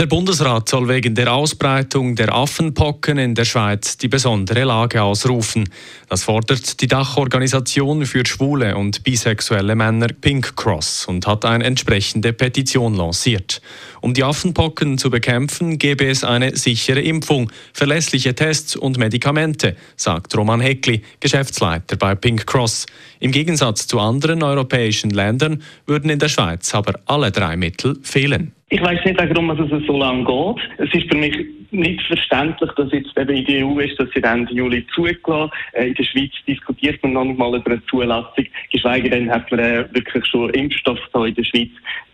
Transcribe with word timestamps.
Der 0.00 0.06
Bundesrat 0.06 0.66
soll 0.68 0.88
wegen 0.88 1.14
der 1.14 1.30
Ausbreitung 1.34 2.14
der 2.14 2.32
Affenpocken 2.32 3.18
in 3.18 3.34
der 3.34 3.44
Schweiz 3.44 3.98
die 3.98 4.08
besondere 4.08 4.64
Lage 4.64 5.02
ausrufen. 5.02 5.68
Das 6.08 6.22
fordert 6.22 6.80
die 6.80 6.86
Dachorganisation 6.86 8.06
für 8.06 8.24
schwule 8.24 8.78
und 8.78 9.02
bisexuelle 9.02 9.74
Männer 9.74 10.06
Pink 10.06 10.56
Cross 10.56 11.06
und 11.06 11.26
hat 11.26 11.44
eine 11.44 11.64
entsprechende 11.64 12.32
Petition 12.32 12.94
lanciert. 12.94 13.60
Um 14.00 14.14
die 14.14 14.24
Affenpocken 14.24 14.96
zu 14.96 15.10
bekämpfen, 15.10 15.76
gebe 15.76 16.06
es 16.06 16.24
eine 16.24 16.56
sichere 16.56 17.02
Impfung, 17.02 17.50
verlässliche 17.74 18.34
Tests 18.34 18.76
und 18.76 18.96
Medikamente, 18.96 19.76
sagt 19.96 20.34
Roman 20.34 20.60
Heckli, 20.60 21.02
Geschäftsleiter 21.18 21.96
bei 21.96 22.14
Pink 22.14 22.46
Cross. 22.46 22.86
Im 23.18 23.32
Gegensatz 23.32 23.86
zu 23.86 23.98
anderen 23.98 24.42
europäischen 24.44 25.10
Ländern 25.10 25.62
würden 25.84 26.08
in 26.08 26.20
der 26.20 26.28
Schweiz 26.28 26.74
aber 26.74 27.00
alle 27.04 27.32
drei 27.32 27.56
Mittel 27.56 27.98
fehlen. 28.02 28.54
Ich 28.72 28.80
weiß 28.80 29.04
nicht, 29.04 29.18
warum 29.18 29.50
es 29.50 29.86
so 29.86 29.98
lange 29.98 30.24
geht. 30.24 30.88
Es 30.88 30.94
ist 30.94 31.10
für 31.10 31.18
mich 31.18 31.36
nicht 31.72 32.02
verständlich, 32.06 32.70
dass 32.76 32.92
jetzt 32.92 33.18
eben 33.18 33.36
in 33.36 33.44
der 33.44 33.66
EU 33.66 33.80
ist, 33.80 33.98
dass 33.98 34.08
sie 34.14 34.22
Ende 34.22 34.54
Juli 34.54 34.86
zugelassen. 34.94 35.50
Äh, 35.72 35.88
in 35.88 35.94
der 35.94 36.04
Schweiz 36.04 36.30
diskutiert 36.46 37.02
man 37.02 37.14
noch 37.14 37.24
mal 37.24 37.56
über 37.56 37.72
eine 37.72 37.84
Zulassung. 37.86 38.46
Geschweige 38.72 39.10
denn 39.10 39.28
hat 39.28 39.50
man 39.50 39.58
äh, 39.58 39.88
wirklich 39.92 40.24
schon 40.26 40.50
Impfstoff 40.50 41.00
in 41.14 41.34
der 41.34 41.44
Schweiz. 41.44 41.70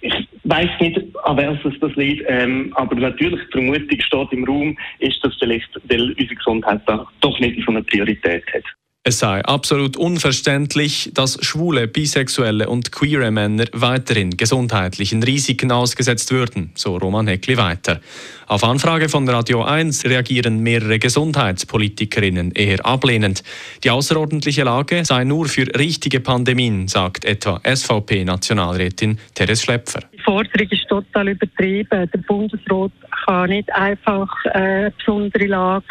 Ich 0.00 0.28
weiß 0.42 0.70
nicht, 0.80 1.00
an 1.24 1.36
welches 1.36 1.78
das 1.78 1.94
liegt, 1.94 2.24
ähm, 2.26 2.72
aber 2.74 2.96
natürlich 2.96 3.40
die 3.46 3.52
Vermutung 3.52 4.00
steht 4.00 4.32
im 4.32 4.44
Raum, 4.44 4.78
ist, 4.98 5.24
dass 5.24 5.36
vielleicht, 5.38 5.68
weil 5.84 6.10
unsere 6.10 6.34
Gesundheit 6.34 6.80
da 6.86 7.06
doch 7.20 7.38
nicht 7.38 7.64
so 7.64 7.70
eine 7.70 7.82
Priorität 7.82 8.44
hat. 8.52 8.64
Es 9.02 9.18
sei 9.18 9.42
absolut 9.42 9.96
unverständlich, 9.96 11.10
dass 11.14 11.42
schwule, 11.42 11.88
bisexuelle 11.88 12.68
und 12.68 12.92
queere 12.92 13.30
Männer 13.30 13.64
weiterhin 13.72 14.36
gesundheitlichen 14.36 15.22
Risiken 15.22 15.72
ausgesetzt 15.72 16.30
würden, 16.32 16.70
so 16.74 16.98
Roman 16.98 17.26
Heckli 17.26 17.56
weiter. 17.56 18.02
Auf 18.46 18.62
Anfrage 18.62 19.08
von 19.08 19.26
Radio 19.26 19.62
1 19.62 20.04
reagieren 20.04 20.58
mehrere 20.58 20.98
Gesundheitspolitikerinnen 20.98 22.52
eher 22.52 22.84
ablehnend. 22.84 23.42
Die 23.84 23.90
außerordentliche 23.90 24.64
Lage 24.64 25.02
sei 25.06 25.24
nur 25.24 25.46
für 25.46 25.66
richtige 25.78 26.20
Pandemien, 26.20 26.86
sagt 26.86 27.24
etwa 27.24 27.58
SVP-Nationalrätin 27.64 29.18
Therese 29.34 29.62
Schlepfer. 29.62 30.00
Die 30.12 30.20
Forderung 30.20 30.68
ist 30.68 30.86
total 30.90 31.28
übertrieben. 31.30 32.10
Der 32.12 32.18
Bundesrat 32.28 32.92
kann 33.24 33.48
nicht 33.48 33.72
einfach 33.72 34.28
äh, 34.44 34.50
eine 34.50 34.90
besondere 34.90 35.46
Lage 35.46 35.86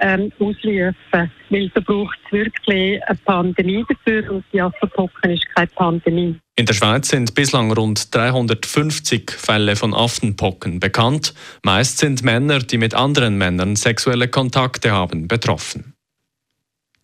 ähm, 0.00 0.32
ausrufen, 0.38 0.94
weil 1.10 1.68
da 1.74 1.80
braucht 1.80 2.18
es 2.26 2.32
wirklich 2.32 3.02
eine 3.06 3.18
Pandemie 3.24 3.84
dafür 3.88 4.32
und 4.32 4.44
die 4.52 4.60
Affenpocken 4.60 5.30
ist 5.30 5.46
keine 5.54 5.68
Pandemie. 5.68 6.36
In 6.56 6.66
der 6.66 6.74
Schweiz 6.74 7.08
sind 7.08 7.34
bislang 7.34 7.72
rund 7.72 8.14
350 8.14 9.30
Fälle 9.32 9.74
von 9.74 9.92
Affenpocken 9.92 10.78
bekannt. 10.78 11.34
Meist 11.64 11.98
sind 11.98 12.22
Männer, 12.22 12.60
die 12.60 12.78
mit 12.78 12.94
anderen 12.94 13.36
Männern 13.38 13.74
sexuelle 13.74 14.28
Kontakte 14.28 14.92
haben, 14.92 15.26
betroffen. 15.26 15.93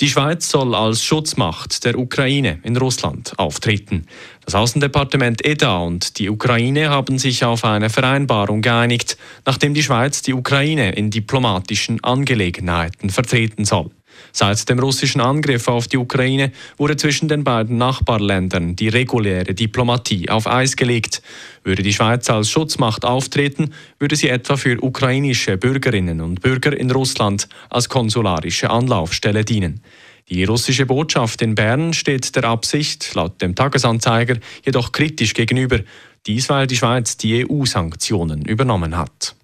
Die 0.01 0.09
Schweiz 0.09 0.49
soll 0.49 0.75
als 0.75 1.05
Schutzmacht 1.05 1.85
der 1.85 1.99
Ukraine 1.99 2.59
in 2.63 2.75
Russland 2.79 3.39
auftreten. 3.39 4.07
Das 4.47 4.55
Außendepartement 4.55 5.45
EDA 5.45 5.77
und 5.77 6.19
die 6.19 6.31
Ukraine 6.31 6.89
haben 6.89 7.19
sich 7.19 7.45
auf 7.45 7.67
eine 7.67 7.91
Vereinbarung 7.91 8.63
geeinigt, 8.63 9.19
nachdem 9.45 9.75
die 9.75 9.83
Schweiz 9.83 10.23
die 10.23 10.33
Ukraine 10.33 10.93
in 10.93 11.11
diplomatischen 11.11 12.03
Angelegenheiten 12.03 13.11
vertreten 13.11 13.67
soll. 13.67 13.91
Seit 14.33 14.69
dem 14.69 14.79
russischen 14.79 15.21
Angriff 15.21 15.69
auf 15.69 15.89
die 15.89 15.97
Ukraine 15.97 16.53
wurde 16.77 16.97
zwischen 16.97 17.29
den 17.29 17.45
beiden 17.45 17.79
Nachbarländern 17.79 18.77
die 18.77 18.89
reguläre 18.89 19.55
Diplomatie 19.55 20.29
auf 20.29 20.47
Eis 20.47 20.77
gelegt. 20.77 21.23
Würde 21.65 21.83
die 21.83 21.93
Schweiz 21.93 22.31
als 22.31 22.49
Schutzmacht 22.49 23.05
auftreten, 23.05 23.73
würde 23.99 24.17
sie 24.17 24.29
etwa 24.29 24.57
für 24.57 24.83
ukrainische 24.83 25.57
Bürgerinnen 25.57 26.21
und 26.21 26.41
Bürger 26.41 26.79
in 26.79 26.91
Russland 26.91 27.49
als 27.69 27.89
konsularische 27.89 28.71
Anlaufstelle 28.71 29.45
dienen. 29.45 29.83
Die 30.29 30.45
russische 30.45 30.87
Botschaft 30.87 31.43
in 31.43 31.57
Bern 31.57 31.93
steht 31.93 32.37
der 32.37 32.45
Absicht, 32.45 33.15
laut 33.15 33.43
dem 33.43 33.57
Tagesanzeiger, 33.57 34.37
jedoch 34.65 34.93
kritisch 34.93 35.35
gegenüber. 35.35 35.81
Dies, 36.27 36.49
weil 36.49 36.69
die 36.69 36.77
Schweiz 36.77 37.17
die 37.17 37.45
EU-Sanktionen 37.45 38.45
übernommen 38.45 38.97
hat. 38.97 39.35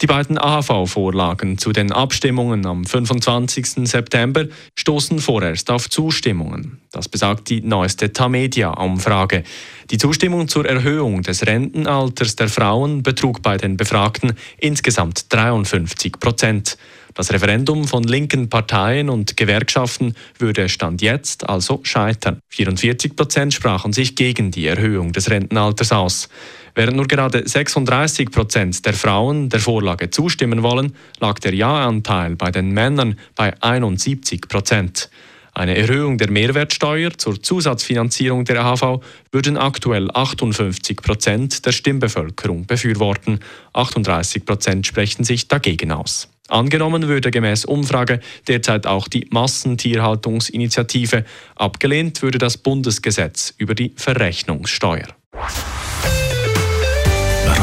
Die 0.00 0.06
beiden 0.08 0.36
AHV-Vorlagen 0.36 1.58
zu 1.58 1.70
den 1.70 1.92
Abstimmungen 1.92 2.66
am 2.66 2.84
25. 2.84 3.88
September 3.88 4.46
stoßen 4.74 5.20
vorerst 5.20 5.70
auf 5.70 5.88
Zustimmungen. 5.88 6.80
Das 6.90 7.08
besagt 7.08 7.48
die 7.50 7.60
neueste 7.60 8.12
Tamedia-Umfrage. 8.12 9.44
Die 9.90 9.98
Zustimmung 9.98 10.48
zur 10.48 10.66
Erhöhung 10.66 11.22
des 11.22 11.46
Rentenalters 11.46 12.34
der 12.34 12.48
Frauen 12.48 13.04
betrug 13.04 13.42
bei 13.42 13.56
den 13.56 13.76
Befragten 13.76 14.32
insgesamt 14.58 15.32
53 15.32 16.18
Prozent. 16.18 16.78
Das 17.14 17.30
Referendum 17.30 17.84
von 17.86 18.04
linken 18.04 18.48
Parteien 18.48 19.10
und 19.10 19.36
Gewerkschaften 19.36 20.14
würde 20.38 20.70
Stand 20.70 21.02
jetzt 21.02 21.48
also 21.48 21.80
scheitern. 21.82 22.40
44 22.48 23.14
Prozent 23.14 23.52
sprachen 23.52 23.92
sich 23.92 24.16
gegen 24.16 24.50
die 24.50 24.66
Erhöhung 24.66 25.12
des 25.12 25.30
Rentenalters 25.30 25.92
aus. 25.92 26.28
Während 26.74 26.96
nur 26.96 27.06
gerade 27.06 27.46
36 27.46 28.30
Prozent 28.30 28.84
der 28.86 28.94
Frauen 28.94 29.48
der 29.48 29.60
Vorlage 29.60 30.10
zustimmen 30.10 30.62
wollen, 30.62 30.94
lag 31.20 31.38
der 31.38 31.54
Ja-Anteil 31.54 32.36
bei 32.36 32.50
den 32.50 32.70
Männern 32.70 33.18
bei 33.34 33.52
71 33.60 34.48
Prozent. 34.48 35.10
Eine 35.54 35.76
Erhöhung 35.76 36.16
der 36.16 36.30
Mehrwertsteuer 36.30 37.10
zur 37.18 37.42
Zusatzfinanzierung 37.42 38.46
der 38.46 38.64
AHV 38.64 39.02
würden 39.32 39.58
aktuell 39.58 40.10
58 40.10 40.96
Prozent 40.96 41.66
der 41.66 41.72
Stimmbevölkerung 41.72 42.64
befürworten. 42.64 43.40
38 43.74 44.46
Prozent 44.46 44.86
sprechen 44.86 45.24
sich 45.24 45.48
dagegen 45.48 45.92
aus. 45.92 46.28
Angenommen 46.48 47.06
würde 47.06 47.30
gemäß 47.30 47.66
Umfrage 47.66 48.20
derzeit 48.48 48.86
auch 48.86 49.08
die 49.08 49.26
Massentierhaltungsinitiative. 49.30 51.24
Abgelehnt 51.54 52.22
würde 52.22 52.38
das 52.38 52.56
Bundesgesetz 52.56 53.52
über 53.58 53.74
die 53.74 53.92
Verrechnungssteuer. 53.94 55.08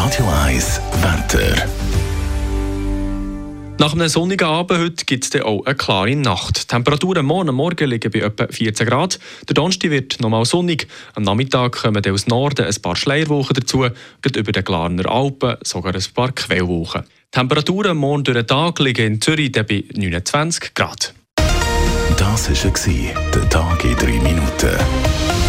Radio 0.09 0.27
1 0.27 0.81
Wetter. 1.03 1.67
Nach 3.77 3.93
einem 3.93 4.07
sonnigen 4.07 4.47
Abend 4.47 4.79
heute 4.79 5.05
gibt 5.05 5.23
es 5.23 5.39
auch 5.39 5.63
eine 5.67 5.75
klare 5.75 6.15
Nacht. 6.15 6.63
Die 6.63 6.67
Temperaturen 6.67 7.23
morgen 7.23 7.53
Morgen 7.53 7.87
liegen 7.87 8.11
bei 8.11 8.21
etwa 8.21 8.47
14 8.47 8.87
Grad. 8.87 9.19
Der 9.47 9.53
Donnerstag 9.53 9.91
wird 9.91 10.19
nochmal 10.19 10.45
sonnig. 10.45 10.87
Am 11.13 11.21
Nachmittag 11.21 11.83
kommen 11.83 12.03
aus 12.11 12.25
Norden 12.25 12.65
ein 12.65 12.81
paar 12.81 12.95
Schleierwochen 12.95 13.53
dazu, 13.53 13.85
über 13.85 14.51
den 14.51 14.63
Glarner 14.63 15.07
Alpen 15.07 15.57
sogar 15.63 15.93
ein 15.93 16.03
paar 16.15 16.31
Quellwochen. 16.31 17.03
Die 17.03 17.37
Temperaturen 17.37 17.95
morgen 17.95 18.23
durch 18.23 18.35
den 18.35 18.47
Tag 18.47 18.79
liegen 18.79 19.05
in 19.05 19.21
Zürich 19.21 19.51
bei 19.51 19.83
29 19.93 20.73
Grad. 20.73 21.13
Das 22.17 22.49
war 22.49 23.03
der 23.35 23.49
Tag 23.49 23.85
in 23.85 23.95
drei 23.95 24.19
Minuten. 24.19 25.48